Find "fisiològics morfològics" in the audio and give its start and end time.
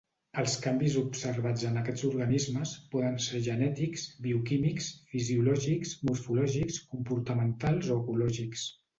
5.11-6.79